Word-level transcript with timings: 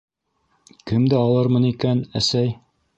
-Кемде 0.71 1.19
алырмын 1.21 1.71
икән, 1.75 2.05
әсәй? 2.23 2.55